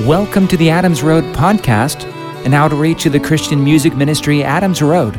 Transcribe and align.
Welcome 0.00 0.48
to 0.48 0.56
the 0.56 0.70
Adams 0.70 1.04
Road 1.04 1.22
podcast, 1.36 2.04
an 2.44 2.52
outreach 2.52 3.06
of 3.06 3.12
the 3.12 3.20
Christian 3.20 3.62
music 3.62 3.94
ministry 3.94 4.42
Adams 4.42 4.82
Road. 4.82 5.16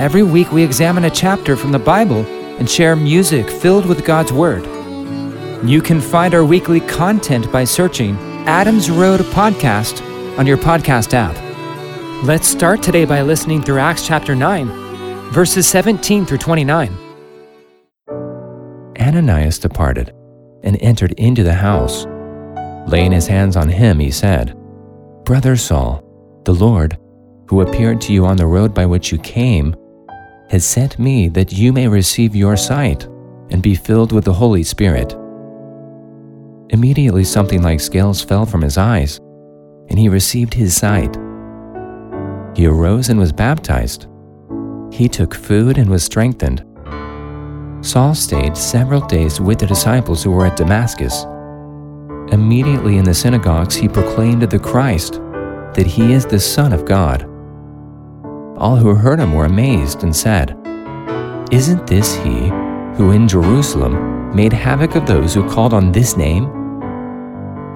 Every 0.00 0.24
week 0.24 0.50
we 0.50 0.64
examine 0.64 1.04
a 1.04 1.10
chapter 1.10 1.56
from 1.56 1.70
the 1.70 1.78
Bible 1.78 2.26
and 2.58 2.68
share 2.68 2.96
music 2.96 3.48
filled 3.48 3.86
with 3.86 4.04
God's 4.04 4.32
Word. 4.32 4.64
You 5.64 5.80
can 5.80 6.00
find 6.00 6.34
our 6.34 6.44
weekly 6.44 6.80
content 6.80 7.50
by 7.52 7.62
searching 7.62 8.16
Adams 8.48 8.90
Road 8.90 9.20
Podcast 9.20 10.02
on 10.36 10.44
your 10.44 10.58
podcast 10.58 11.14
app. 11.14 11.36
Let's 12.24 12.48
start 12.48 12.82
today 12.82 13.04
by 13.04 13.22
listening 13.22 13.62
through 13.62 13.78
Acts 13.78 14.04
chapter 14.04 14.34
9, 14.34 15.30
verses 15.30 15.68
17 15.68 16.26
through 16.26 16.38
29. 16.38 16.92
Ananias 18.98 19.60
departed 19.60 20.12
and 20.64 20.82
entered 20.82 21.12
into 21.12 21.44
the 21.44 21.54
house. 21.54 22.06
Laying 22.86 23.12
his 23.12 23.26
hands 23.26 23.56
on 23.56 23.68
him, 23.68 23.98
he 23.98 24.10
said, 24.10 24.56
Brother 25.24 25.56
Saul, 25.56 26.02
the 26.44 26.54
Lord, 26.54 26.98
who 27.48 27.62
appeared 27.62 28.00
to 28.02 28.12
you 28.12 28.26
on 28.26 28.36
the 28.36 28.46
road 28.46 28.74
by 28.74 28.86
which 28.86 29.10
you 29.10 29.18
came, 29.18 29.74
has 30.50 30.64
sent 30.64 30.98
me 30.98 31.28
that 31.28 31.52
you 31.52 31.72
may 31.72 31.88
receive 31.88 32.36
your 32.36 32.56
sight 32.56 33.04
and 33.50 33.62
be 33.62 33.74
filled 33.74 34.12
with 34.12 34.24
the 34.24 34.32
Holy 34.32 34.62
Spirit. 34.62 35.12
Immediately 36.70 37.24
something 37.24 37.62
like 37.62 37.80
scales 37.80 38.22
fell 38.22 38.44
from 38.44 38.62
his 38.62 38.76
eyes, 38.76 39.18
and 39.88 39.98
he 39.98 40.08
received 40.08 40.54
his 40.54 40.76
sight. 40.76 41.16
He 42.54 42.66
arose 42.66 43.08
and 43.08 43.18
was 43.18 43.32
baptized. 43.32 44.06
He 44.92 45.08
took 45.08 45.34
food 45.34 45.78
and 45.78 45.90
was 45.90 46.04
strengthened. 46.04 46.64
Saul 47.84 48.14
stayed 48.14 48.56
several 48.56 49.00
days 49.06 49.40
with 49.40 49.58
the 49.58 49.66
disciples 49.66 50.22
who 50.22 50.30
were 50.30 50.46
at 50.46 50.56
Damascus. 50.56 51.26
Immediately 52.32 52.96
in 52.96 53.04
the 53.04 53.14
synagogues, 53.14 53.76
he 53.76 53.88
proclaimed 53.88 54.42
the 54.42 54.58
Christ, 54.58 55.14
that 55.74 55.86
he 55.86 56.12
is 56.12 56.24
the 56.24 56.40
Son 56.40 56.72
of 56.72 56.84
God. 56.84 57.24
All 58.56 58.76
who 58.76 58.94
heard 58.94 59.20
him 59.20 59.34
were 59.34 59.44
amazed 59.44 60.04
and 60.04 60.14
said, 60.14 60.56
Isn't 61.50 61.86
this 61.86 62.14
he 62.16 62.48
who 62.96 63.10
in 63.10 63.28
Jerusalem 63.28 64.34
made 64.34 64.52
havoc 64.52 64.94
of 64.94 65.06
those 65.06 65.34
who 65.34 65.50
called 65.50 65.74
on 65.74 65.92
this 65.92 66.16
name? 66.16 66.46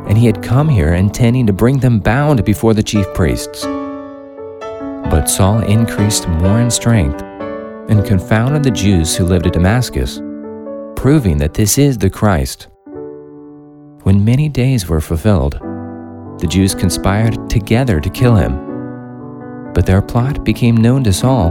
And 0.08 0.16
he 0.16 0.26
had 0.26 0.42
come 0.42 0.68
here 0.68 0.94
intending 0.94 1.46
to 1.46 1.52
bring 1.52 1.78
them 1.78 2.00
bound 2.00 2.42
before 2.44 2.72
the 2.72 2.82
chief 2.82 3.06
priests. 3.12 3.64
But 5.10 5.26
Saul 5.26 5.60
increased 5.60 6.26
more 6.26 6.60
in 6.60 6.70
strength 6.70 7.22
and 7.90 8.06
confounded 8.06 8.62
the 8.62 8.70
Jews 8.70 9.14
who 9.14 9.24
lived 9.24 9.46
at 9.46 9.52
Damascus, 9.52 10.22
proving 10.96 11.36
that 11.38 11.54
this 11.54 11.76
is 11.76 11.98
the 11.98 12.10
Christ. 12.10 12.68
When 14.08 14.24
many 14.24 14.48
days 14.48 14.88
were 14.88 15.02
fulfilled, 15.02 15.58
the 16.40 16.46
Jews 16.48 16.74
conspired 16.74 17.50
together 17.50 18.00
to 18.00 18.08
kill 18.08 18.36
him. 18.36 18.54
But 19.74 19.84
their 19.84 20.00
plot 20.00 20.46
became 20.46 20.78
known 20.78 21.04
to 21.04 21.12
Saul. 21.12 21.50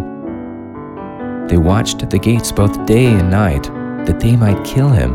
They 1.48 1.58
watched 1.60 2.02
at 2.02 2.10
the 2.10 2.18
gates 2.18 2.52
both 2.52 2.88
day 2.88 3.14
and 3.14 3.30
night 3.30 3.66
that 4.08 4.20
they 4.20 4.36
might 4.36 4.66
kill 4.66 4.90
him. 4.90 5.14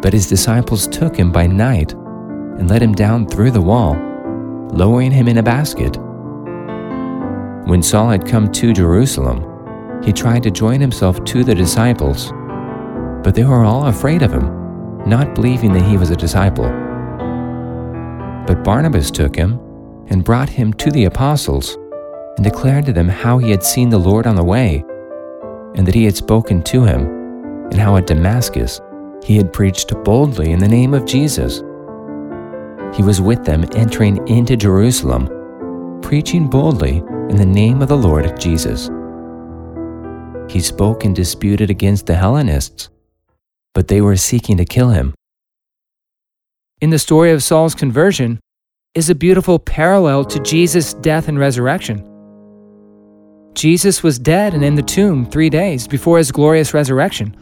But 0.00 0.12
his 0.12 0.28
disciples 0.28 0.86
took 0.86 1.16
him 1.16 1.32
by 1.32 1.48
night 1.48 1.92
and 1.92 2.70
let 2.70 2.84
him 2.84 2.92
down 2.92 3.26
through 3.26 3.50
the 3.50 3.60
wall, 3.60 3.96
lowering 4.72 5.10
him 5.10 5.26
in 5.26 5.38
a 5.38 5.42
basket. 5.42 5.96
When 7.66 7.82
Saul 7.82 8.10
had 8.10 8.28
come 8.28 8.52
to 8.52 8.72
Jerusalem, 8.72 9.44
he 10.04 10.12
tried 10.12 10.44
to 10.44 10.52
join 10.52 10.80
himself 10.80 11.24
to 11.24 11.42
the 11.42 11.56
disciples, 11.56 12.30
but 13.24 13.34
they 13.34 13.42
were 13.42 13.64
all 13.64 13.88
afraid 13.88 14.22
of 14.22 14.32
him, 14.32 14.61
not 15.06 15.34
believing 15.34 15.72
that 15.72 15.82
he 15.88 15.96
was 15.96 16.10
a 16.10 16.16
disciple. 16.16 16.68
But 18.46 18.64
Barnabas 18.64 19.10
took 19.10 19.36
him 19.36 19.60
and 20.08 20.24
brought 20.24 20.48
him 20.48 20.72
to 20.74 20.90
the 20.90 21.04
apostles 21.04 21.76
and 22.36 22.44
declared 22.44 22.86
to 22.86 22.92
them 22.92 23.08
how 23.08 23.38
he 23.38 23.50
had 23.50 23.62
seen 23.62 23.88
the 23.88 23.98
Lord 23.98 24.26
on 24.26 24.36
the 24.36 24.44
way, 24.44 24.84
and 25.74 25.86
that 25.86 25.94
he 25.94 26.04
had 26.04 26.16
spoken 26.16 26.62
to 26.64 26.84
him, 26.84 27.06
and 27.70 27.74
how 27.74 27.96
at 27.96 28.06
Damascus 28.06 28.80
he 29.24 29.36
had 29.36 29.52
preached 29.52 29.94
boldly 30.04 30.50
in 30.52 30.58
the 30.58 30.68
name 30.68 30.94
of 30.94 31.04
Jesus. 31.04 31.62
He 32.94 33.02
was 33.02 33.20
with 33.20 33.44
them 33.44 33.64
entering 33.74 34.26
into 34.28 34.56
Jerusalem, 34.56 35.28
preaching 36.02 36.48
boldly 36.48 36.98
in 37.30 37.36
the 37.36 37.46
name 37.46 37.80
of 37.80 37.88
the 37.88 37.96
Lord 37.96 38.38
Jesus. 38.38 38.90
He 40.50 40.60
spoke 40.60 41.04
and 41.04 41.14
disputed 41.14 41.70
against 41.70 42.06
the 42.06 42.14
Hellenists, 42.14 42.90
but 43.74 43.88
they 43.88 44.00
were 44.00 44.16
seeking 44.16 44.56
to 44.56 44.64
kill 44.64 44.90
him. 44.90 45.14
In 46.80 46.90
the 46.90 46.98
story 46.98 47.30
of 47.30 47.42
Saul's 47.42 47.74
conversion 47.74 48.40
is 48.94 49.08
a 49.08 49.14
beautiful 49.14 49.58
parallel 49.58 50.24
to 50.26 50.40
Jesus' 50.40 50.94
death 50.94 51.28
and 51.28 51.38
resurrection. 51.38 52.04
Jesus 53.54 54.02
was 54.02 54.18
dead 54.18 54.54
and 54.54 54.64
in 54.64 54.74
the 54.74 54.82
tomb 54.82 55.24
three 55.26 55.50
days 55.50 55.86
before 55.86 56.18
his 56.18 56.32
glorious 56.32 56.74
resurrection. 56.74 57.36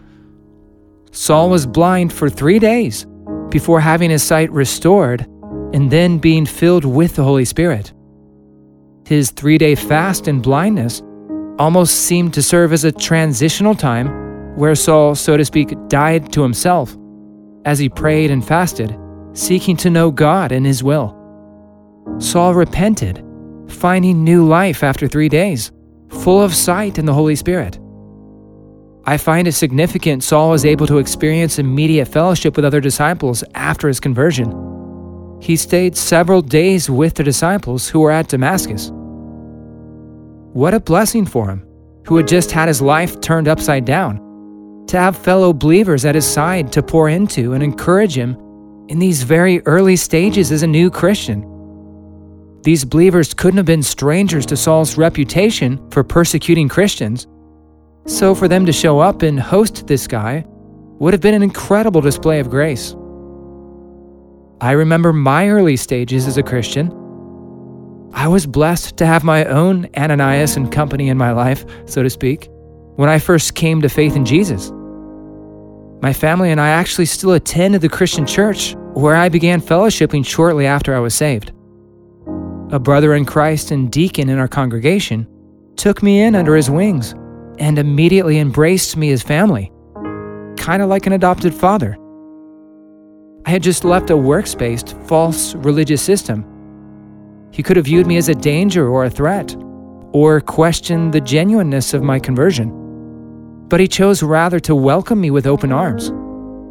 Saul 1.12 1.50
was 1.50 1.66
blind 1.66 2.12
for 2.12 2.28
three 2.28 2.58
days 2.58 3.06
before 3.48 3.80
having 3.80 4.10
his 4.10 4.22
sight 4.22 4.50
restored 4.52 5.22
and 5.72 5.90
then 5.90 6.18
being 6.18 6.46
filled 6.46 6.84
with 6.84 7.16
the 7.16 7.24
Holy 7.24 7.44
Spirit. 7.44 7.92
His 9.06 9.30
three 9.30 9.58
day 9.58 9.74
fast 9.74 10.28
and 10.28 10.42
blindness 10.42 11.02
almost 11.58 11.94
seemed 11.94 12.34
to 12.34 12.42
serve 12.42 12.72
as 12.72 12.84
a 12.84 12.92
transitional 12.92 13.74
time 13.74 14.29
where 14.56 14.74
Saul, 14.74 15.14
so 15.14 15.36
to 15.36 15.44
speak, 15.44 15.74
died 15.88 16.32
to 16.32 16.42
himself 16.42 16.96
as 17.64 17.78
he 17.78 17.88
prayed 17.88 18.30
and 18.30 18.46
fasted, 18.46 18.96
seeking 19.32 19.76
to 19.78 19.90
know 19.90 20.10
God 20.10 20.52
and 20.52 20.66
His 20.66 20.82
will. 20.82 21.16
Saul 22.18 22.54
repented, 22.54 23.24
finding 23.68 24.24
new 24.24 24.46
life 24.46 24.82
after 24.82 25.06
three 25.06 25.28
days, 25.28 25.70
full 26.08 26.42
of 26.42 26.54
sight 26.54 26.98
in 26.98 27.06
the 27.06 27.14
Holy 27.14 27.36
Spirit. 27.36 27.78
I 29.04 29.16
find 29.16 29.48
it 29.48 29.52
significant 29.52 30.22
Saul 30.22 30.50
was 30.50 30.64
able 30.64 30.86
to 30.86 30.98
experience 30.98 31.58
immediate 31.58 32.06
fellowship 32.06 32.56
with 32.56 32.64
other 32.64 32.80
disciples 32.80 33.42
after 33.54 33.88
his 33.88 34.00
conversion. 34.00 34.50
He 35.40 35.56
stayed 35.56 35.96
several 35.96 36.42
days 36.42 36.90
with 36.90 37.14
the 37.14 37.24
disciples 37.24 37.88
who 37.88 38.00
were 38.00 38.10
at 38.10 38.28
Damascus. 38.28 38.90
What 40.52 40.74
a 40.74 40.80
blessing 40.80 41.24
for 41.24 41.48
him, 41.48 41.66
who 42.06 42.16
had 42.16 42.28
just 42.28 42.50
had 42.50 42.68
his 42.68 42.82
life 42.82 43.20
turned 43.20 43.48
upside 43.48 43.86
down, 43.86 44.18
to 44.90 44.98
have 44.98 45.16
fellow 45.16 45.52
believers 45.52 46.04
at 46.04 46.16
his 46.16 46.26
side 46.26 46.72
to 46.72 46.82
pour 46.82 47.08
into 47.08 47.52
and 47.52 47.62
encourage 47.62 48.16
him 48.16 48.36
in 48.88 48.98
these 48.98 49.22
very 49.22 49.64
early 49.64 49.94
stages 49.94 50.50
as 50.50 50.64
a 50.64 50.66
new 50.66 50.90
Christian. 50.90 51.46
These 52.62 52.84
believers 52.84 53.32
couldn't 53.32 53.58
have 53.58 53.66
been 53.66 53.84
strangers 53.84 54.44
to 54.46 54.56
Saul's 54.56 54.98
reputation 54.98 55.88
for 55.90 56.02
persecuting 56.02 56.68
Christians, 56.68 57.28
so 58.06 58.34
for 58.34 58.48
them 58.48 58.66
to 58.66 58.72
show 58.72 58.98
up 58.98 59.22
and 59.22 59.38
host 59.38 59.86
this 59.86 60.08
guy 60.08 60.44
would 60.98 61.14
have 61.14 61.22
been 61.22 61.34
an 61.34 61.42
incredible 61.44 62.00
display 62.00 62.40
of 62.40 62.50
grace. 62.50 62.96
I 64.60 64.72
remember 64.72 65.12
my 65.12 65.48
early 65.50 65.76
stages 65.76 66.26
as 66.26 66.36
a 66.36 66.42
Christian 66.42 66.96
I 68.12 68.26
was 68.26 68.44
blessed 68.44 68.96
to 68.96 69.06
have 69.06 69.22
my 69.22 69.44
own 69.44 69.88
Ananias 69.96 70.56
and 70.56 70.72
company 70.72 71.08
in 71.10 71.16
my 71.16 71.30
life, 71.30 71.64
so 71.86 72.02
to 72.02 72.10
speak, 72.10 72.48
when 72.96 73.08
I 73.08 73.20
first 73.20 73.54
came 73.54 73.80
to 73.82 73.88
faith 73.88 74.16
in 74.16 74.24
Jesus. 74.24 74.72
My 76.02 76.12
family 76.12 76.50
and 76.50 76.60
I 76.60 76.68
actually 76.70 77.06
still 77.06 77.32
attended 77.32 77.80
the 77.80 77.88
Christian 77.88 78.26
church 78.26 78.74
where 78.94 79.16
I 79.16 79.28
began 79.28 79.60
fellowshipping 79.60 80.24
shortly 80.26 80.66
after 80.66 80.94
I 80.94 81.00
was 81.00 81.14
saved. 81.14 81.52
A 82.70 82.78
brother 82.78 83.14
in 83.14 83.24
Christ 83.24 83.70
and 83.70 83.90
deacon 83.90 84.28
in 84.28 84.38
our 84.38 84.48
congregation 84.48 85.26
took 85.76 86.02
me 86.02 86.22
in 86.22 86.34
under 86.34 86.56
his 86.56 86.70
wings 86.70 87.14
and 87.58 87.78
immediately 87.78 88.38
embraced 88.38 88.96
me 88.96 89.10
as 89.10 89.22
family, 89.22 89.70
kind 90.56 90.82
of 90.82 90.88
like 90.88 91.06
an 91.06 91.12
adopted 91.12 91.52
father. 91.52 91.96
I 93.44 93.50
had 93.50 93.62
just 93.62 93.84
left 93.84 94.10
a 94.10 94.16
works 94.16 94.54
based, 94.54 94.96
false 95.06 95.54
religious 95.54 96.02
system 96.02 96.44
he 97.52 97.62
could 97.62 97.76
have 97.76 97.86
viewed 97.86 98.06
me 98.06 98.16
as 98.16 98.28
a 98.28 98.34
danger 98.34 98.88
or 98.88 99.04
a 99.04 99.10
threat, 99.10 99.56
or 100.12 100.40
questioned 100.40 101.12
the 101.12 101.20
genuineness 101.20 101.94
of 101.94 102.02
my 102.02 102.18
conversion. 102.18 102.70
But 103.70 103.80
he 103.80 103.88
chose 103.88 104.22
rather 104.22 104.60
to 104.60 104.74
welcome 104.74 105.20
me 105.20 105.30
with 105.30 105.46
open 105.46 105.72
arms, 105.72 106.10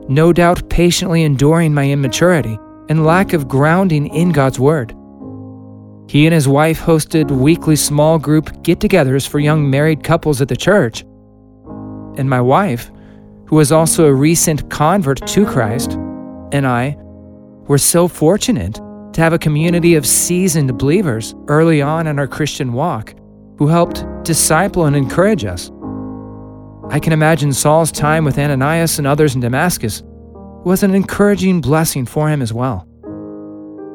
no 0.09 0.33
doubt 0.33 0.69
patiently 0.69 1.23
enduring 1.23 1.73
my 1.73 1.89
immaturity 1.89 2.59
and 2.89 3.05
lack 3.05 3.33
of 3.33 3.47
grounding 3.47 4.07
in 4.07 4.31
God's 4.31 4.59
Word. 4.59 4.93
He 6.09 6.25
and 6.25 6.33
his 6.33 6.47
wife 6.47 6.81
hosted 6.81 7.31
weekly 7.31 7.75
small 7.75 8.19
group 8.19 8.63
get 8.63 8.79
togethers 8.79 9.27
for 9.27 9.39
young 9.39 9.69
married 9.69 10.03
couples 10.03 10.41
at 10.41 10.49
the 10.49 10.57
church. 10.57 11.01
And 12.17 12.29
my 12.29 12.41
wife, 12.41 12.91
who 13.45 13.55
was 13.55 13.71
also 13.71 14.05
a 14.05 14.13
recent 14.13 14.69
convert 14.69 15.25
to 15.27 15.45
Christ, 15.45 15.93
and 16.51 16.67
I 16.67 16.97
were 17.67 17.77
so 17.77 18.07
fortunate 18.07 18.73
to 19.13 19.21
have 19.21 19.33
a 19.33 19.39
community 19.39 19.95
of 19.95 20.05
seasoned 20.05 20.77
believers 20.77 21.33
early 21.47 21.81
on 21.81 22.07
in 22.07 22.19
our 22.19 22.27
Christian 22.27 22.73
walk 22.73 23.13
who 23.57 23.67
helped 23.67 24.03
disciple 24.23 24.85
and 24.85 24.95
encourage 24.95 25.45
us. 25.45 25.71
I 26.91 26.99
can 26.99 27.13
imagine 27.13 27.53
Saul's 27.53 27.91
time 27.91 28.25
with 28.25 28.39
Ananias 28.39 28.97
and 28.97 29.05
others 29.05 29.35
in 29.35 29.41
Damascus 29.41 30.01
was 30.65 30.81
an 30.81 30.95
encouraging 30.95 31.61
blessing 31.61 32.05
for 32.05 32.29
him 32.29 32.41
as 32.41 32.51
well. 32.51 32.87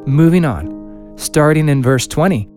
Moving 0.06 0.44
on, 0.44 1.12
starting 1.16 1.68
in 1.68 1.82
verse 1.82 2.06
20. 2.06 2.48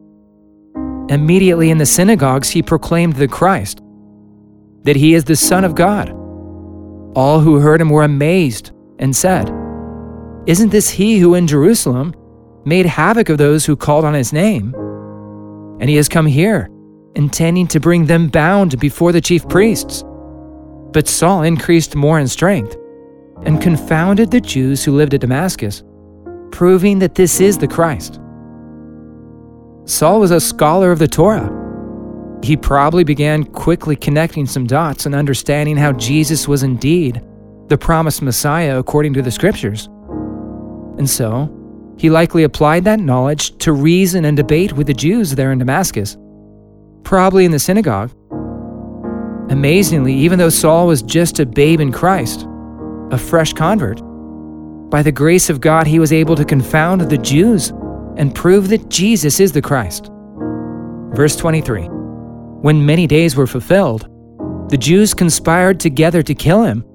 Immediately 1.09 1.71
in 1.71 1.79
the 1.79 1.85
synagogues, 1.87 2.49
he 2.49 2.61
proclaimed 2.61 3.15
the 3.15 3.27
Christ, 3.27 3.81
that 4.83 4.95
he 4.95 5.15
is 5.15 5.23
the 5.23 5.35
Son 5.35 5.63
of 5.63 5.73
God. 5.73 6.09
All 7.15 7.39
who 7.39 7.59
heard 7.59 7.81
him 7.81 7.89
were 7.89 8.03
amazed 8.03 8.71
and 8.99 9.15
said, 9.15 9.49
Isn't 10.45 10.69
this 10.69 10.89
he 10.89 11.17
who 11.17 11.33
in 11.33 11.47
Jerusalem 11.47 12.13
made 12.63 12.85
havoc 12.85 13.29
of 13.29 13.39
those 13.39 13.65
who 13.65 13.75
called 13.75 14.05
on 14.05 14.13
his 14.13 14.31
name? 14.31 14.75
And 15.79 15.89
he 15.89 15.95
has 15.95 16.07
come 16.07 16.27
here, 16.27 16.69
intending 17.15 17.67
to 17.69 17.79
bring 17.79 18.05
them 18.05 18.27
bound 18.27 18.79
before 18.79 19.11
the 19.11 19.21
chief 19.21 19.47
priests. 19.49 20.03
But 20.91 21.07
Saul 21.07 21.43
increased 21.43 21.95
more 21.95 22.19
in 22.19 22.27
strength 22.27 22.75
and 23.43 23.61
confounded 23.61 24.31
the 24.31 24.41
Jews 24.41 24.83
who 24.83 24.95
lived 24.95 25.13
at 25.13 25.21
Damascus, 25.21 25.83
proving 26.51 26.99
that 26.99 27.15
this 27.15 27.39
is 27.39 27.57
the 27.57 27.67
Christ. 27.67 28.19
Saul 29.85 30.19
was 30.19 30.31
a 30.31 30.39
scholar 30.39 30.91
of 30.91 30.99
the 30.99 31.07
Torah. 31.07 31.53
He 32.43 32.57
probably 32.57 33.03
began 33.03 33.43
quickly 33.43 33.95
connecting 33.95 34.45
some 34.45 34.67
dots 34.67 35.05
and 35.05 35.15
understanding 35.15 35.77
how 35.77 35.93
Jesus 35.93 36.47
was 36.47 36.63
indeed 36.63 37.21
the 37.67 37.77
promised 37.77 38.21
Messiah 38.21 38.77
according 38.77 39.13
to 39.13 39.21
the 39.21 39.31
scriptures. 39.31 39.87
And 40.97 41.09
so, 41.09 41.53
he 41.97 42.09
likely 42.09 42.43
applied 42.43 42.83
that 42.85 42.99
knowledge 42.99 43.57
to 43.57 43.73
reason 43.73 44.25
and 44.25 44.37
debate 44.37 44.73
with 44.73 44.87
the 44.87 44.93
Jews 44.93 45.35
there 45.35 45.51
in 45.51 45.59
Damascus, 45.59 46.15
probably 47.03 47.45
in 47.45 47.51
the 47.51 47.59
synagogue. 47.59 48.11
Amazingly, 49.49 50.13
even 50.13 50.37
though 50.37 50.49
Saul 50.49 50.87
was 50.87 51.01
just 51.01 51.39
a 51.39 51.45
babe 51.45 51.79
in 51.79 51.91
Christ, 51.91 52.45
a 53.11 53.17
fresh 53.17 53.53
convert, 53.53 54.01
by 54.89 55.01
the 55.01 55.11
grace 55.11 55.49
of 55.49 55.61
God, 55.61 55.87
he 55.87 55.99
was 55.99 56.13
able 56.13 56.35
to 56.35 56.45
confound 56.45 57.01
the 57.01 57.17
Jews 57.17 57.69
and 58.17 58.33
prove 58.35 58.69
that 58.69 58.89
Jesus 58.89 59.39
is 59.39 59.51
the 59.51 59.61
Christ. 59.61 60.09
Verse 61.13 61.35
23 61.35 61.83
When 61.85 62.85
many 62.85 63.07
days 63.07 63.35
were 63.35 63.47
fulfilled, 63.47 64.09
the 64.69 64.77
Jews 64.77 65.13
conspired 65.13 65.79
together 65.79 66.21
to 66.23 66.35
kill 66.35 66.63
him. 66.63 66.85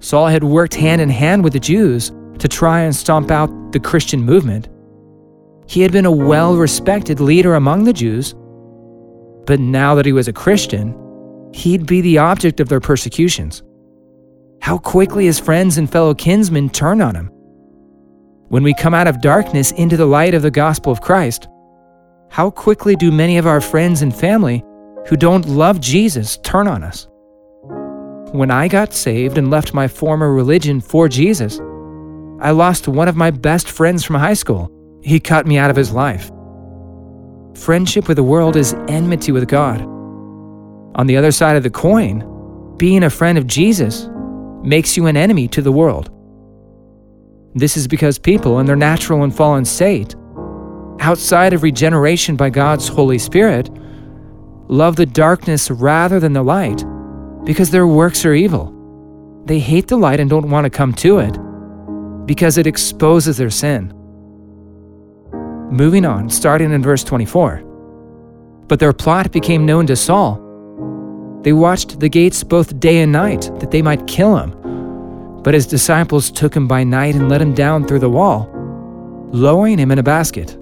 Saul 0.00 0.28
had 0.28 0.44
worked 0.44 0.74
hand 0.74 1.00
in 1.00 1.10
hand 1.10 1.42
with 1.42 1.52
the 1.52 1.60
Jews 1.60 2.12
to 2.38 2.48
try 2.48 2.80
and 2.80 2.94
stomp 2.94 3.30
out 3.30 3.72
the 3.72 3.80
Christian 3.80 4.22
movement. 4.22 4.68
He 5.66 5.82
had 5.82 5.92
been 5.92 6.06
a 6.06 6.12
well 6.12 6.56
respected 6.56 7.20
leader 7.20 7.54
among 7.54 7.84
the 7.84 7.92
Jews, 7.92 8.34
but 9.44 9.60
now 9.60 9.94
that 9.94 10.06
he 10.06 10.12
was 10.12 10.28
a 10.28 10.32
Christian, 10.32 10.94
he'd 11.52 11.86
be 11.86 12.00
the 12.00 12.18
object 12.18 12.60
of 12.60 12.68
their 12.68 12.80
persecutions. 12.80 13.62
How 14.60 14.78
quickly 14.78 15.26
his 15.26 15.40
friends 15.40 15.78
and 15.78 15.90
fellow 15.90 16.14
kinsmen 16.14 16.70
turn 16.70 17.00
on 17.00 17.14
him. 17.14 17.30
When 18.48 18.62
we 18.62 18.74
come 18.74 18.94
out 18.94 19.06
of 19.06 19.20
darkness 19.20 19.72
into 19.72 19.96
the 19.96 20.06
light 20.06 20.34
of 20.34 20.42
the 20.42 20.50
gospel 20.50 20.90
of 20.90 21.00
Christ, 21.00 21.48
how 22.30 22.50
quickly 22.50 22.96
do 22.96 23.10
many 23.10 23.38
of 23.38 23.46
our 23.46 23.60
friends 23.60 24.02
and 24.02 24.14
family 24.14 24.64
who 25.06 25.16
don't 25.16 25.46
love 25.46 25.80
Jesus 25.80 26.38
turn 26.38 26.68
on 26.68 26.82
us? 26.82 27.06
When 28.32 28.50
I 28.50 28.68
got 28.68 28.92
saved 28.92 29.38
and 29.38 29.50
left 29.50 29.72
my 29.72 29.88
former 29.88 30.32
religion 30.32 30.80
for 30.80 31.08
Jesus, 31.08 31.58
I 32.40 32.50
lost 32.50 32.88
one 32.88 33.08
of 33.08 33.16
my 33.16 33.30
best 33.30 33.70
friends 33.70 34.04
from 34.04 34.16
high 34.16 34.34
school. 34.34 34.70
He 35.02 35.18
cut 35.18 35.46
me 35.46 35.58
out 35.58 35.70
of 35.70 35.76
his 35.76 35.92
life. 35.92 36.30
Friendship 37.54 38.06
with 38.06 38.16
the 38.16 38.22
world 38.22 38.56
is 38.56 38.74
enmity 38.88 39.32
with 39.32 39.48
God. 39.48 39.97
On 40.98 41.06
the 41.06 41.16
other 41.16 41.30
side 41.30 41.56
of 41.56 41.62
the 41.62 41.70
coin, 41.70 42.24
being 42.76 43.04
a 43.04 43.10
friend 43.10 43.38
of 43.38 43.46
Jesus 43.46 44.08
makes 44.64 44.96
you 44.96 45.06
an 45.06 45.16
enemy 45.16 45.46
to 45.48 45.62
the 45.62 45.70
world. 45.70 46.10
This 47.54 47.76
is 47.76 47.86
because 47.86 48.18
people, 48.18 48.58
in 48.58 48.66
their 48.66 48.74
natural 48.74 49.22
and 49.22 49.34
fallen 49.34 49.64
state, 49.64 50.16
outside 50.98 51.52
of 51.52 51.62
regeneration 51.62 52.34
by 52.34 52.50
God's 52.50 52.88
Holy 52.88 53.18
Spirit, 53.18 53.70
love 54.66 54.96
the 54.96 55.06
darkness 55.06 55.70
rather 55.70 56.18
than 56.18 56.32
the 56.32 56.42
light 56.42 56.84
because 57.44 57.70
their 57.70 57.86
works 57.86 58.24
are 58.24 58.34
evil. 58.34 58.74
They 59.46 59.60
hate 59.60 59.86
the 59.86 59.96
light 59.96 60.18
and 60.18 60.28
don't 60.28 60.50
want 60.50 60.64
to 60.64 60.70
come 60.70 60.92
to 60.94 61.18
it 61.18 61.38
because 62.26 62.58
it 62.58 62.66
exposes 62.66 63.36
their 63.36 63.50
sin. 63.50 63.94
Moving 65.70 66.04
on, 66.04 66.28
starting 66.28 66.72
in 66.72 66.82
verse 66.82 67.04
24. 67.04 67.62
But 68.66 68.80
their 68.80 68.92
plot 68.92 69.30
became 69.30 69.64
known 69.64 69.86
to 69.86 69.94
Saul. 69.94 70.47
They 71.48 71.54
watched 71.54 72.00
the 72.00 72.10
gates 72.10 72.44
both 72.44 72.78
day 72.78 73.00
and 73.00 73.10
night 73.10 73.50
that 73.60 73.70
they 73.70 73.80
might 73.80 74.06
kill 74.06 74.36
him. 74.36 74.50
But 75.42 75.54
his 75.54 75.66
disciples 75.66 76.30
took 76.30 76.54
him 76.54 76.68
by 76.68 76.84
night 76.84 77.14
and 77.14 77.30
let 77.30 77.40
him 77.40 77.54
down 77.54 77.86
through 77.86 78.00
the 78.00 78.10
wall, 78.10 78.50
lowering 79.32 79.78
him 79.78 79.90
in 79.90 79.98
a 79.98 80.02
basket. 80.02 80.58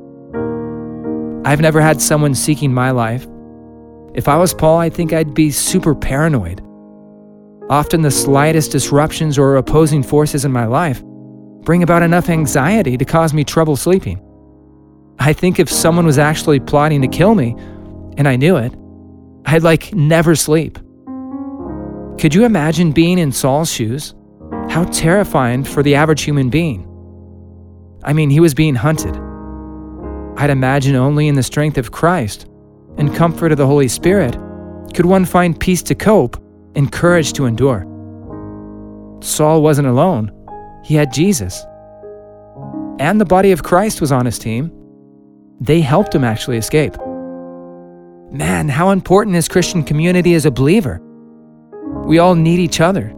I've 1.45 1.61
never 1.61 1.81
had 1.81 2.01
someone 2.01 2.37
seeking 2.37 2.73
my 2.73 2.93
life. 2.93 3.27
If 4.15 4.29
I 4.29 4.37
was 4.37 4.55
Paul, 4.55 4.79
I 4.79 4.89
think 4.89 5.13
I'd 5.13 5.35
be 5.35 5.51
super 5.51 5.93
paranoid. 5.93 6.61
Often 7.69 8.03
the 8.03 8.13
slightest 8.13 8.71
disruptions 8.71 9.39
or 9.39 9.57
opposing 9.57 10.05
forces 10.05 10.45
in 10.45 10.53
my 10.53 10.67
life 10.67 11.03
bring 11.65 11.83
about 11.83 12.05
enough 12.05 12.29
anxiety 12.29 12.97
to 12.97 13.05
cause 13.05 13.35
me 13.35 13.43
trouble 13.43 13.75
sleeping. 13.75 14.21
I 15.19 15.33
think 15.33 15.59
if 15.59 15.69
someone 15.69 16.07
was 16.07 16.21
actually 16.21 16.61
plotting 16.61 17.03
to 17.03 17.09
kill 17.09 17.35
me, 17.35 17.57
and 18.19 18.29
I 18.29 18.37
knew 18.37 18.57
it, 18.57 18.73
I'd 19.47 19.63
like 19.63 19.95
never 19.95 20.35
sleep. 20.35 20.79
Could 22.19 22.35
you 22.35 22.45
imagine 22.45 22.91
being 22.91 23.19
in 23.19 23.31
Saul's 23.31 23.71
shoes? 23.71 24.15
How 24.69 24.85
terrifying 24.93 25.63
for 25.63 25.83
the 25.83 25.95
average 25.95 26.23
human 26.23 26.51
being. 26.51 26.83
I 28.03 28.13
mean, 28.13 28.29
he 28.31 28.41
was 28.41 28.55
being 28.55 28.75
hunted. 28.75 29.15
I'd 30.37 30.51
imagine 30.51 30.97
only 30.97 31.29
in 31.29 31.37
the 31.37 31.43
strength 31.43 31.79
of 31.79 31.93
Christ 31.93 32.47
and 32.99 33.15
comfort 33.15 33.53
of 33.53 33.59
the 33.59 33.67
Holy 33.67 33.89
Spirit 33.89 34.37
could 34.95 35.07
one 35.07 35.25
find 35.25 35.59
peace 35.59 35.83
to 35.85 35.95
cope 35.95 36.37
and 36.75 36.91
courage 36.91 37.33
to 37.35 37.47
endure. 37.47 37.87
Saul 39.23 39.63
wasn't 39.63 39.89
alone, 39.89 40.33
he 40.85 40.95
had 40.95 41.13
Jesus. 41.13 41.65
And 42.99 43.21
the 43.21 43.25
body 43.25 43.53
of 43.53 43.63
Christ 43.63 44.01
was 44.01 44.11
on 44.11 44.27
his 44.27 44.39
team. 44.39 44.73
They 45.61 45.81
helped 45.81 46.15
him 46.15 46.25
actually 46.25 46.57
escape. 46.57 46.97
Man, 48.31 48.69
how 48.69 48.91
important 48.91 49.37
is 49.37 49.49
Christian 49.49 49.85
community 49.85 50.35
as 50.35 50.47
a 50.47 50.51
believer? 50.51 51.01
We 52.05 52.19
all 52.19 52.35
need 52.35 52.59
each 52.59 52.81
other. 52.81 53.15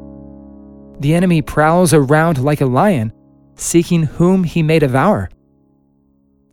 The 1.00 1.14
enemy 1.14 1.42
prowls 1.42 1.94
around 1.94 2.38
like 2.38 2.60
a 2.60 2.66
lion, 2.66 3.12
seeking 3.54 4.02
whom 4.02 4.44
he 4.44 4.62
may 4.62 4.78
devour. 4.78 5.30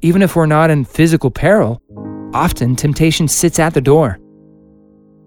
Even 0.02 0.22
if 0.22 0.36
we're 0.36 0.46
not 0.46 0.70
in 0.70 0.86
physical 0.86 1.32
peril, 1.32 1.82
often 2.34 2.76
temptation 2.76 3.28
sits 3.28 3.60
at 3.60 3.74
the 3.74 3.82
door. 3.82 4.20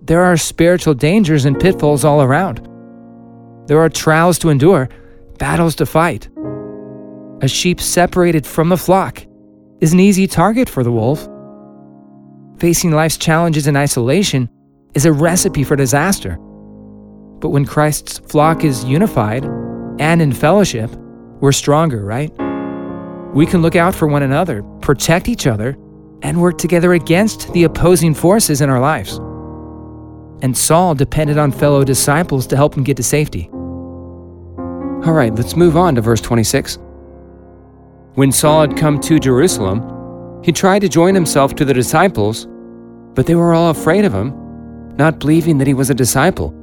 There 0.02 0.22
are 0.22 0.36
spiritual 0.36 0.94
dangers 0.94 1.44
and 1.44 1.58
pitfalls 1.60 2.04
all 2.04 2.22
around. 2.22 2.66
There 3.66 3.80
are 3.80 3.90
trials 3.90 4.38
to 4.38 4.48
endure, 4.48 4.88
battles 5.38 5.74
to 5.76 5.86
fight. 5.86 6.28
A 7.42 7.48
sheep 7.48 7.80
separated 7.80 8.46
from 8.46 8.70
the 8.70 8.78
flock 8.78 9.22
is 9.80 9.92
an 9.92 10.00
easy 10.00 10.26
target 10.26 10.68
for 10.68 10.82
the 10.82 10.92
wolf. 10.92 11.28
Facing 12.58 12.90
life's 12.90 13.16
challenges 13.16 13.68
in 13.68 13.76
isolation 13.76 14.48
is 14.94 15.06
a 15.06 15.12
recipe 15.12 15.62
for 15.62 15.76
disaster. 15.76 16.36
But 17.38 17.50
when 17.50 17.64
Christ's 17.64 18.18
flock 18.18 18.64
is 18.64 18.84
unified 18.84 19.44
and 20.00 20.20
in 20.20 20.32
fellowship, 20.32 20.90
we're 21.40 21.52
stronger, 21.52 22.04
right? 22.04 22.32
We 23.32 23.46
can 23.46 23.62
look 23.62 23.76
out 23.76 23.94
for 23.94 24.08
one 24.08 24.24
another, 24.24 24.64
protect 24.80 25.28
each 25.28 25.46
other, 25.46 25.76
and 26.22 26.40
work 26.40 26.58
together 26.58 26.94
against 26.94 27.52
the 27.52 27.62
opposing 27.62 28.12
forces 28.12 28.60
in 28.60 28.68
our 28.68 28.80
lives. 28.80 29.18
And 30.42 30.56
Saul 30.56 30.96
depended 30.96 31.38
on 31.38 31.52
fellow 31.52 31.84
disciples 31.84 32.48
to 32.48 32.56
help 32.56 32.76
him 32.76 32.82
get 32.82 32.96
to 32.96 33.04
safety. 33.04 33.48
All 33.52 35.12
right, 35.12 35.32
let's 35.32 35.54
move 35.54 35.76
on 35.76 35.94
to 35.94 36.00
verse 36.00 36.20
26. 36.20 36.76
When 38.14 38.32
Saul 38.32 38.62
had 38.62 38.76
come 38.76 38.98
to 39.00 39.20
Jerusalem, 39.20 39.97
he 40.48 40.52
tried 40.52 40.78
to 40.78 40.88
join 40.88 41.14
himself 41.14 41.54
to 41.54 41.62
the 41.66 41.74
disciples, 41.74 42.46
but 43.12 43.26
they 43.26 43.34
were 43.34 43.52
all 43.52 43.68
afraid 43.68 44.06
of 44.06 44.14
him, 44.14 44.32
not 44.96 45.18
believing 45.18 45.58
that 45.58 45.66
he 45.66 45.74
was 45.74 45.90
a 45.90 45.94
disciple. 45.94 46.54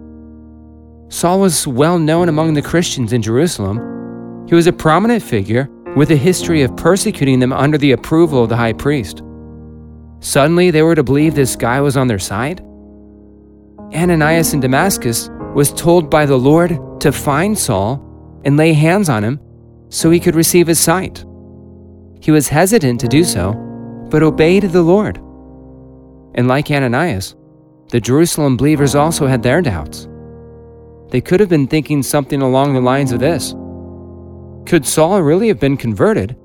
Saul 1.09 1.39
was 1.39 1.67
well 1.67 1.99
known 1.99 2.27
among 2.27 2.55
the 2.55 2.63
Christians 2.63 3.13
in 3.13 3.21
Jerusalem. 3.21 4.47
He 4.49 4.55
was 4.55 4.65
a 4.65 4.73
prominent 4.73 5.21
figure 5.21 5.69
with 5.95 6.09
a 6.09 6.15
history 6.15 6.63
of 6.63 6.75
persecuting 6.75 7.39
them 7.39 7.53
under 7.53 7.77
the 7.77 7.91
approval 7.91 8.41
of 8.41 8.49
the 8.49 8.55
high 8.55 8.73
priest. 8.73 9.21
Suddenly, 10.19 10.71
they 10.71 10.81
were 10.81 10.95
to 10.95 11.03
believe 11.03 11.35
this 11.35 11.55
guy 11.55 11.79
was 11.79 11.95
on 11.95 12.07
their 12.07 12.17
side? 12.17 12.61
Ananias 13.93 14.55
in 14.55 14.61
Damascus 14.61 15.29
was 15.53 15.71
told 15.71 16.09
by 16.09 16.25
the 16.25 16.39
Lord 16.39 16.71
to 17.01 17.11
find 17.11 17.55
Saul 17.55 18.01
and 18.45 18.57
lay 18.57 18.73
hands 18.73 19.09
on 19.09 19.23
him 19.23 19.39
so 19.89 20.09
he 20.09 20.19
could 20.19 20.33
receive 20.33 20.65
his 20.65 20.79
sight. 20.79 21.23
He 22.19 22.31
was 22.31 22.47
hesitant 22.47 22.99
to 23.01 23.07
do 23.07 23.23
so, 23.23 23.61
but 24.15 24.23
obeyed 24.23 24.63
the 24.63 24.81
Lord. 24.81 25.17
And 26.35 26.47
like 26.47 26.71
Ananias, 26.71 27.35
the 27.89 27.99
Jerusalem 27.99 28.55
believers 28.55 28.95
also 28.95 29.27
had 29.27 29.43
their 29.43 29.61
doubts. 29.61 30.07
They 31.09 31.19
could 31.19 31.41
have 31.41 31.49
been 31.49 31.67
thinking 31.67 32.01
something 32.01 32.41
along 32.41 32.73
the 32.73 32.79
lines 32.79 33.11
of 33.11 33.19
this 33.19 33.53
Could 34.65 34.85
Saul 34.85 35.21
really 35.21 35.49
have 35.49 35.59
been 35.59 35.75
converted? 35.75 36.37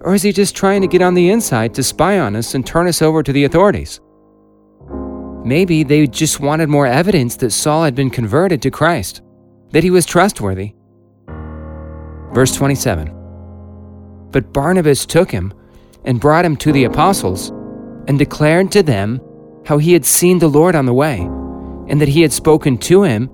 Or 0.00 0.12
is 0.12 0.24
he 0.24 0.32
just 0.32 0.56
trying 0.56 0.80
to 0.80 0.88
get 0.88 1.00
on 1.00 1.14
the 1.14 1.30
inside 1.30 1.72
to 1.74 1.84
spy 1.84 2.18
on 2.18 2.34
us 2.34 2.56
and 2.56 2.66
turn 2.66 2.88
us 2.88 3.00
over 3.00 3.22
to 3.22 3.32
the 3.32 3.44
authorities? 3.44 4.00
Maybe 5.44 5.84
they 5.84 6.04
just 6.08 6.40
wanted 6.40 6.68
more 6.68 6.88
evidence 6.88 7.36
that 7.36 7.52
Saul 7.52 7.84
had 7.84 7.94
been 7.94 8.10
converted 8.10 8.60
to 8.62 8.72
Christ, 8.72 9.22
that 9.70 9.84
he 9.84 9.90
was 9.90 10.04
trustworthy. 10.04 10.74
Verse 12.32 12.56
27 12.56 13.06
But 14.32 14.52
Barnabas 14.52 15.06
took 15.06 15.30
him 15.30 15.54
and 16.04 16.20
brought 16.20 16.44
him 16.44 16.56
to 16.56 16.72
the 16.72 16.84
apostles 16.84 17.50
and 18.06 18.18
declared 18.18 18.72
to 18.72 18.82
them 18.82 19.20
how 19.66 19.78
he 19.78 19.92
had 19.92 20.04
seen 20.04 20.38
the 20.38 20.48
Lord 20.48 20.74
on 20.74 20.86
the 20.86 20.94
way, 20.94 21.20
and 21.88 22.00
that 22.00 22.08
he 22.08 22.22
had 22.22 22.32
spoken 22.32 22.78
to 22.78 23.02
him, 23.02 23.30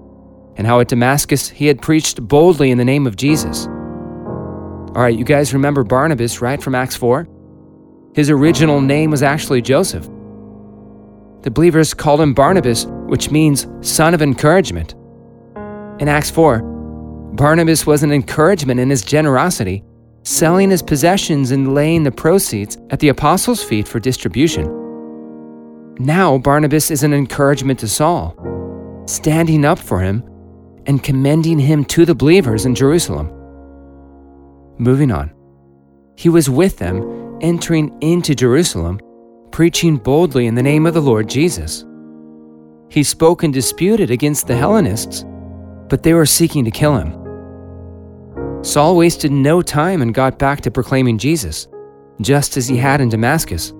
and 0.56 0.66
how 0.66 0.80
at 0.80 0.88
Damascus 0.88 1.48
he 1.48 1.66
had 1.66 1.80
preached 1.82 2.20
boldly 2.20 2.70
in 2.70 2.78
the 2.78 2.84
name 2.84 3.06
of 3.06 3.16
Jesus. 3.16 3.66
All 3.66 5.02
right, 5.02 5.16
you 5.16 5.24
guys 5.24 5.54
remember 5.54 5.84
Barnabas, 5.84 6.40
right, 6.40 6.62
from 6.62 6.74
Acts 6.74 6.96
4? 6.96 7.28
His 8.14 8.30
original 8.30 8.80
name 8.80 9.10
was 9.10 9.22
actually 9.22 9.62
Joseph. 9.62 10.04
The 11.42 11.50
believers 11.50 11.94
called 11.94 12.20
him 12.20 12.32
Barnabas, 12.32 12.86
which 13.06 13.30
means 13.30 13.66
son 13.80 14.14
of 14.14 14.22
encouragement. 14.22 14.94
In 16.00 16.08
Acts 16.08 16.30
4, 16.30 16.62
Barnabas 17.34 17.86
was 17.86 18.02
an 18.02 18.12
encouragement 18.12 18.78
in 18.78 18.88
his 18.88 19.02
generosity, 19.02 19.84
selling 20.24 20.70
his 20.70 20.82
possessions 20.82 21.50
and 21.50 21.74
laying 21.74 22.02
the 22.02 22.10
proceeds 22.10 22.76
at 22.90 22.98
the 23.00 23.08
apostles' 23.08 23.62
feet 23.62 23.86
for 23.86 24.00
distribution. 24.00 24.66
Now, 25.98 26.38
Barnabas 26.38 26.90
is 26.90 27.02
an 27.02 27.14
encouragement 27.14 27.78
to 27.80 27.88
Saul, 27.88 28.34
standing 29.06 29.64
up 29.64 29.78
for 29.78 30.00
him 30.00 30.24
and 30.86 31.02
commending 31.02 31.58
him 31.58 31.84
to 31.86 32.04
the 32.04 32.14
believers 32.14 32.66
in 32.66 32.74
Jerusalem. 32.74 33.28
Moving 34.78 35.12
on. 35.12 35.32
He 36.16 36.28
was 36.28 36.50
with 36.50 36.78
them, 36.78 37.38
entering 37.40 37.96
into 38.00 38.34
Jerusalem 38.34 39.00
preaching 39.54 39.96
boldly 39.96 40.48
in 40.48 40.56
the 40.56 40.62
name 40.64 40.84
of 40.84 40.94
the 40.94 41.00
Lord 41.00 41.28
Jesus. 41.28 41.84
He 42.90 43.04
spoke 43.04 43.44
and 43.44 43.54
disputed 43.54 44.10
against 44.10 44.48
the 44.48 44.56
Hellenists, 44.56 45.24
but 45.88 46.02
they 46.02 46.12
were 46.12 46.26
seeking 46.26 46.64
to 46.64 46.72
kill 46.72 46.96
him. 46.96 47.23
Saul 48.64 48.96
wasted 48.96 49.30
no 49.30 49.60
time 49.60 50.00
and 50.00 50.14
got 50.14 50.38
back 50.38 50.62
to 50.62 50.70
proclaiming 50.70 51.18
Jesus, 51.18 51.68
just 52.22 52.56
as 52.56 52.66
he 52.66 52.78
had 52.78 53.02
in 53.02 53.10
Damascus. 53.10 53.74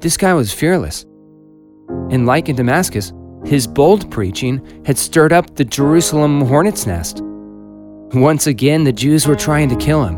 This 0.00 0.16
guy 0.16 0.32
was 0.32 0.54
fearless. 0.54 1.04
And 2.10 2.24
like 2.24 2.48
in 2.48 2.56
Damascus, 2.56 3.12
his 3.44 3.66
bold 3.66 4.10
preaching 4.10 4.82
had 4.86 4.96
stirred 4.96 5.34
up 5.34 5.54
the 5.54 5.66
Jerusalem 5.66 6.40
hornet's 6.40 6.86
nest. 6.86 7.20
Once 8.14 8.46
again, 8.46 8.84
the 8.84 8.92
Jews 8.92 9.26
were 9.26 9.36
trying 9.36 9.68
to 9.68 9.76
kill 9.76 10.02
him. 10.02 10.16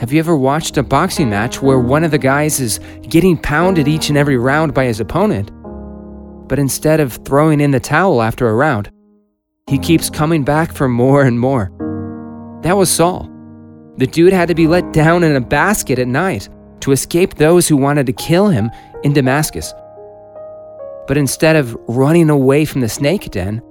Have 0.00 0.12
you 0.12 0.18
ever 0.18 0.36
watched 0.36 0.78
a 0.78 0.82
boxing 0.82 1.30
match 1.30 1.62
where 1.62 1.78
one 1.78 2.02
of 2.02 2.10
the 2.10 2.18
guys 2.18 2.58
is 2.58 2.80
getting 3.02 3.38
pounded 3.38 3.86
each 3.86 4.08
and 4.08 4.18
every 4.18 4.36
round 4.36 4.74
by 4.74 4.86
his 4.86 4.98
opponent, 4.98 5.52
but 6.48 6.58
instead 6.58 6.98
of 6.98 7.20
throwing 7.24 7.60
in 7.60 7.70
the 7.70 7.78
towel 7.78 8.20
after 8.20 8.48
a 8.48 8.54
round, 8.54 8.90
he 9.68 9.78
keeps 9.78 10.10
coming 10.10 10.42
back 10.42 10.72
for 10.72 10.88
more 10.88 11.22
and 11.22 11.38
more? 11.38 11.70
That 12.62 12.76
was 12.76 12.90
Saul. 12.90 13.30
The 13.96 14.06
dude 14.06 14.32
had 14.32 14.48
to 14.48 14.54
be 14.54 14.66
let 14.66 14.92
down 14.92 15.24
in 15.24 15.36
a 15.36 15.40
basket 15.40 15.98
at 15.98 16.08
night 16.08 16.48
to 16.80 16.92
escape 16.92 17.34
those 17.34 17.68
who 17.68 17.76
wanted 17.76 18.06
to 18.06 18.12
kill 18.12 18.48
him 18.48 18.70
in 19.02 19.12
Damascus. 19.12 19.72
But 21.06 21.16
instead 21.16 21.56
of 21.56 21.76
running 21.88 22.30
away 22.30 22.64
from 22.64 22.80
the 22.80 22.88
snake 22.88 23.30
den, 23.30 23.62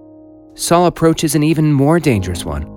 Saul 0.56 0.88
approaches 0.88 1.36
an 1.36 1.44
even 1.44 1.72
more 1.72 2.00
dangerous 2.00 2.44
one. 2.44 2.68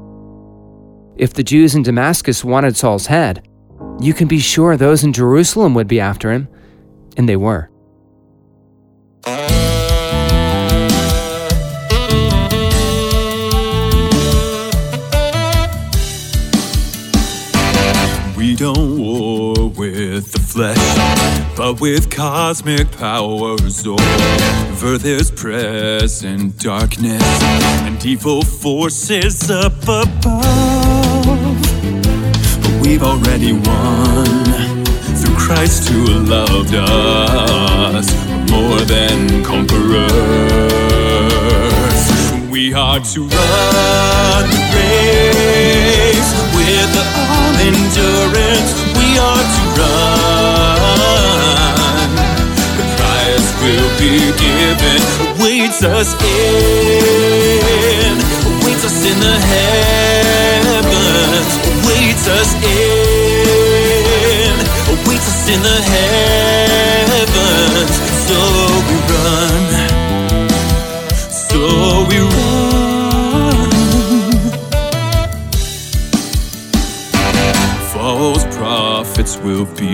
If 1.17 1.35
the 1.35 1.43
Jews 1.43 1.75
in 1.75 1.83
Damascus 1.83 2.45
wanted 2.45 2.77
Saul's 2.77 3.07
head, 3.07 3.47
you 4.01 4.15
can 4.15 4.29
be 4.29 4.39
sure 4.39 4.77
those 4.77 5.05
in 5.05 5.13
Jerusalem 5.13 5.75
would 5.75 5.89
be 5.89 6.01
after 6.01 6.33
him, 6.33 6.49
and 7.17 7.29
they 7.29 7.37
were. 7.37 7.71
Don't 18.63 18.97
war 18.97 19.55
with 19.71 20.31
the 20.31 20.39
flesh, 20.39 20.79
but 21.57 21.81
with 21.81 22.09
cosmic 22.09 22.89
powers 22.93 23.85
over 23.85 24.99
this 24.99 25.33
present 25.33 26.57
darkness 26.61 27.43
and 27.43 28.07
evil 28.07 28.43
forces 28.43 29.51
up 29.51 29.73
above 29.83 31.25
But 32.63 32.75
we've 32.81 33.03
already 33.03 33.53
won 33.53 34.45
through 35.19 35.35
Christ 35.35 35.89
who 35.89 36.21
loved 36.21 36.73
us 36.73 38.15
more 38.49 38.81
than 38.83 39.43
conquerors. 39.43 40.13
We 42.49 42.73
are 42.75 43.01
to 43.01 43.21
run 43.23 44.51
the 44.51 44.61
race 44.77 45.32
endurance. 47.69 48.71
We 48.99 49.09
are 49.19 49.45
to 49.55 49.63
run. 49.79 50.81
The 52.79 52.87
prize 52.97 53.49
will 53.63 53.91
be 54.03 54.15
given. 54.43 55.01
Awaits 55.39 55.81
us 55.83 56.11
in, 56.23 58.15
awaits 58.51 58.85
us 58.85 58.99
in 59.11 59.17
the 59.21 59.37
heavens 59.53 60.53
awaits 61.83 62.27
us 62.29 62.55
in, 62.65 64.55
awaits 64.93 65.29
us 65.29 65.49
in 65.49 65.61
the 65.63 65.79
heavens. 65.93 67.33
So 68.27 68.39
we 68.87 68.97
run, 69.11 69.63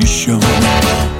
shown 0.06 0.42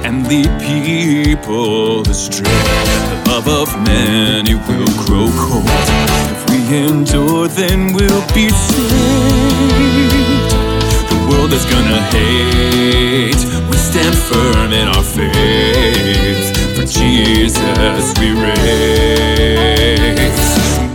and 0.03 0.27
lead 0.27 0.49
people 0.59 2.01
astray. 2.09 2.43
The 2.43 3.23
love 3.27 3.47
of 3.47 3.69
many 3.85 4.55
will 4.55 4.91
grow 5.05 5.29
cold. 5.37 5.65
If 6.33 6.49
we 6.49 6.57
endure, 6.77 7.47
then 7.47 7.93
we'll 7.93 8.25
be 8.33 8.49
saved 8.49 8.89
The 11.11 11.17
world 11.29 11.53
is 11.53 11.65
gonna 11.65 12.01
hate. 12.09 13.45
We 13.69 13.77
stand 13.77 14.15
firm 14.17 14.73
in 14.73 14.87
our 14.87 15.03
faith. 15.03 16.57
For 16.75 16.85
Jesus 16.85 18.13
we 18.19 18.31
race. 18.31 19.37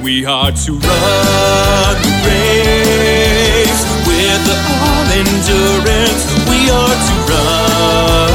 We 0.02 0.26
are 0.26 0.50
to 0.50 0.72
run 0.72 1.96
the 2.02 2.12
race 2.26 3.82
with 4.08 4.40
the 4.48 4.56
all 4.82 5.06
endurance. 5.20 6.33
Are 6.70 6.98
to 7.08 7.14
run. 7.30 8.32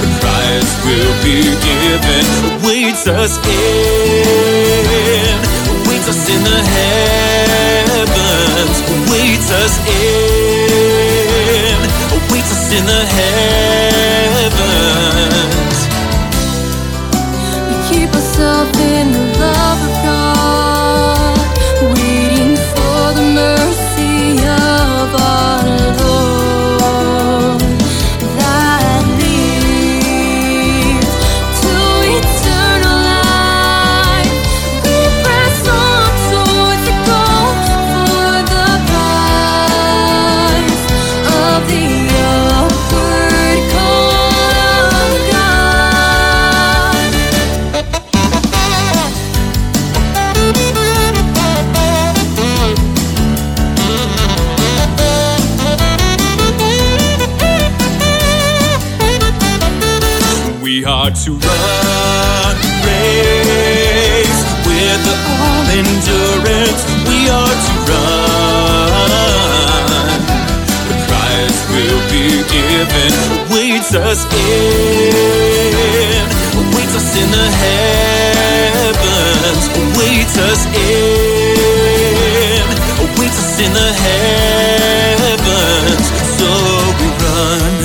The 0.00 0.08
prize 0.20 0.72
will 0.84 1.14
be 1.24 1.38
given. 1.64 2.24
Awaits 2.60 3.04
us 3.06 3.32
in. 3.46 5.36
Awaits 5.74 6.08
us 6.08 6.22
in 6.28 6.40
the 6.44 6.58
heavens 6.74 7.26
awaits 9.06 9.50
us 9.50 9.78
in, 9.88 11.78
awaits 12.16 12.52
us 12.52 12.72
in 12.72 12.84
the 12.86 13.04
heavens. 13.04 14.15
Endurance. 65.76 66.82
We 67.08 67.28
are 67.28 67.56
to 67.66 67.74
run. 67.92 68.16
The 70.88 70.96
heaven 72.62 73.12
waits 73.52 73.92
us 73.94 74.24
in, 74.24 74.30
waits 76.74 76.94
us 76.96 77.16
in 77.16 77.30
the 77.30 77.48
heavens, 77.62 79.64
waits 79.98 80.36
us 80.38 80.66
in, 80.66 82.66
waits 83.18 83.38
us 83.38 83.60
in 83.60 83.72
the 83.72 83.92
heavens. 84.06 86.06
So 86.38 86.48
we 86.98 87.06
run, 87.24 87.75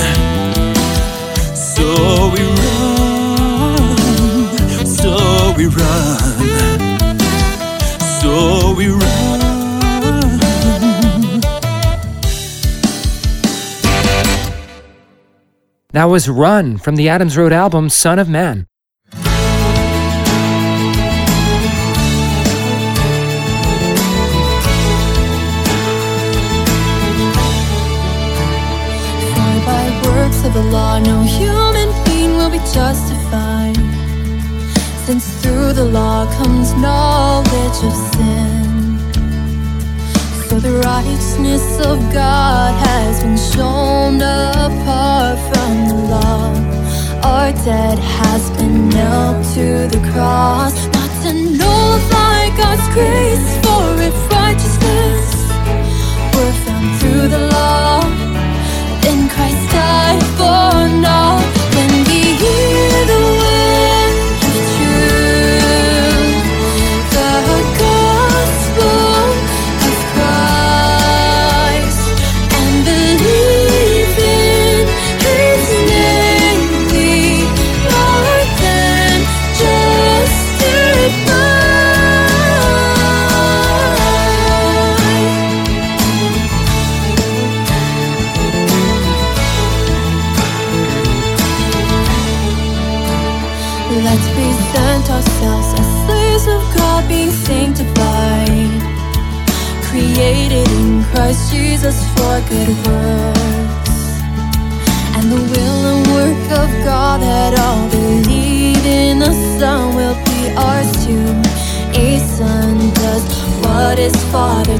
That 16.01 16.09
was 16.09 16.27
Run 16.27 16.79
from 16.79 16.95
the 16.95 17.09
Adams 17.09 17.37
Road 17.37 17.53
album 17.53 17.87
Son 17.87 18.17
of 18.17 18.27
Man. 18.27 18.65
By 29.63 29.85
works 30.03 30.43
of 30.43 30.53
the 30.55 30.63
law, 30.71 30.97
no 30.97 31.21
human 31.21 31.93
being 32.05 32.35
will 32.35 32.49
be 32.49 32.57
justified. 32.73 33.77
Since 35.05 35.39
through 35.43 35.73
the 35.73 35.85
law 35.85 36.25
comes 36.33 36.73
knowledge 36.73 37.83
of 37.83 37.93
sin. 38.15 38.50
Righteousness 40.83 41.79
of 41.79 41.99
God 42.11 42.73
has 42.87 43.21
been 43.21 43.37
shown 43.37 44.15
apart 44.15 45.37
from 45.49 45.87
the 45.87 45.95
law. 46.09 46.53
Our 47.23 47.51
debt 47.51 47.99
has 47.99 48.49
been 48.57 48.89
nailed 48.89 49.45
to 49.53 49.87
the 49.95 50.01
cross, 50.11 50.73
not 50.87 51.11
to 51.23 51.33
nullify 51.33 52.49
God's 52.57 52.87
grace, 52.95 53.47
for 53.63 54.01
if 54.01 54.31
righteousness 54.31 55.30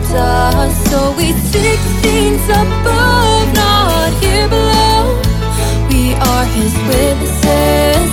father 0.10 0.70
so 0.90 1.14
we 1.18 1.34
seek 1.52 1.80
things 2.02 2.44
above, 2.50 3.54
not 3.54 4.12
here 4.22 4.48
below. 4.48 5.22
We 5.90 6.14
are 6.16 6.46
his 6.46 6.74
witnesses. 6.90 8.12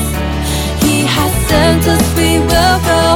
He 0.83 1.05
has 1.07 1.33
sent 1.49 1.87
us, 1.87 2.17
we 2.17 2.39
will 2.41 2.79
go 2.85 3.08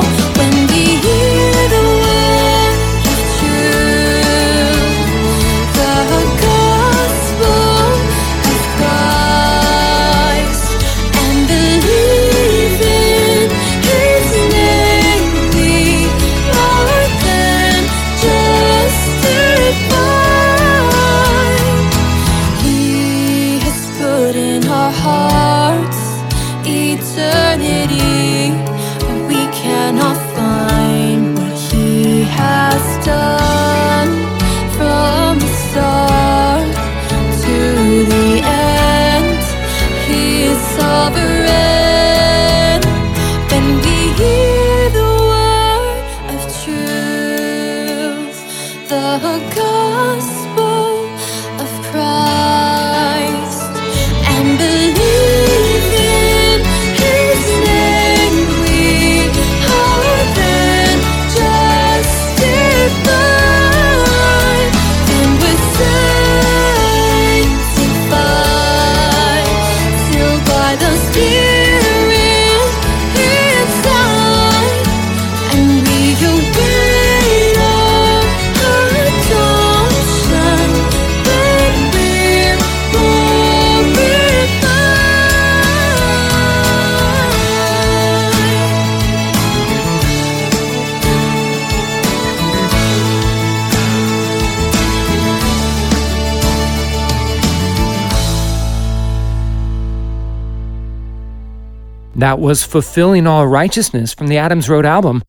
That 102.22 102.38
was 102.38 102.62
Fulfilling 102.62 103.26
All 103.26 103.48
Righteousness 103.48 104.14
from 104.14 104.28
the 104.28 104.38
Adams 104.38 104.68
Road 104.68 104.86
album 104.86 105.24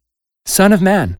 Son 0.45 0.71
of 0.71 0.79
Man. 0.79 1.17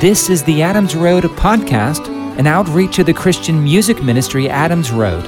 This 0.00 0.30
is 0.30 0.42
the 0.44 0.62
Adams 0.62 0.96
Road 0.96 1.24
podcast, 1.24 2.08
an 2.38 2.46
outreach 2.46 2.98
of 2.98 3.04
the 3.04 3.12
Christian 3.12 3.62
music 3.62 4.02
ministry 4.02 4.48
Adams 4.48 4.90
Road. 4.90 5.26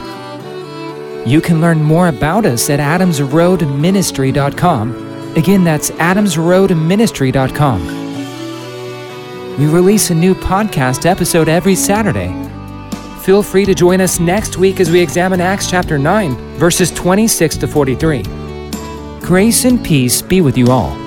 You 1.28 1.42
can 1.42 1.60
learn 1.60 1.82
more 1.82 2.08
about 2.08 2.46
us 2.46 2.70
at 2.70 2.80
adamsroadministry.com. 2.80 5.36
Again, 5.36 5.62
that's 5.62 5.90
adamsroadministry.com. 5.90 7.86
We 9.58 9.66
release 9.66 10.08
a 10.08 10.14
new 10.14 10.34
podcast 10.34 11.04
episode 11.04 11.50
every 11.50 11.74
Saturday. 11.74 12.32
Feel 13.20 13.42
free 13.42 13.66
to 13.66 13.74
join 13.74 14.00
us 14.00 14.20
next 14.20 14.56
week 14.56 14.80
as 14.80 14.90
we 14.90 15.02
examine 15.02 15.42
Acts 15.42 15.68
chapter 15.68 15.98
9, 15.98 16.34
verses 16.56 16.90
26 16.92 17.58
to 17.58 17.68
43. 17.68 18.22
Grace 19.20 19.66
and 19.66 19.84
peace 19.84 20.22
be 20.22 20.40
with 20.40 20.56
you 20.56 20.68
all. 20.68 21.01